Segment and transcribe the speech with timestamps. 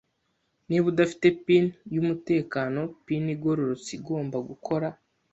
[0.67, 4.87] Niba udafite pin yumutekano, pin igororotse igomba gukora.